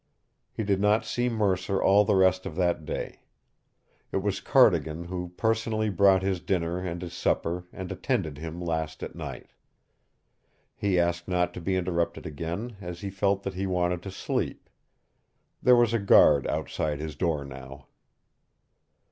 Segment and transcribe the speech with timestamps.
[0.51, 3.19] He did not see Mercer all the rest of that day.
[4.11, 9.03] It was Cardigan who personally brought his dinner and his supper and attended him last
[9.03, 9.51] at night.
[10.75, 14.71] He asked not to be interrupted again, as he felt that he wanted to sleep.
[15.61, 17.85] There was a guard outside his door now.